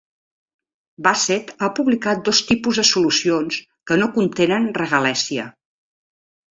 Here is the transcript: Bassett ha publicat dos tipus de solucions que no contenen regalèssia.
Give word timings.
Bassett 1.07 1.51
ha 1.59 1.69
publicat 1.81 2.25
dos 2.31 2.41
tipus 2.53 2.81
de 2.83 2.87
solucions 2.95 3.61
que 3.91 4.01
no 4.03 4.11
contenen 4.19 4.71
regalèssia. 4.83 5.51